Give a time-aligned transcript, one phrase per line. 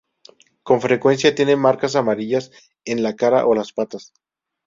[0.63, 2.49] Con frecuencia tienen marcas amarillas
[2.85, 4.11] en la cara o las patas.